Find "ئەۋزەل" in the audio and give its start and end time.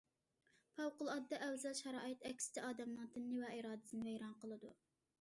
1.49-1.77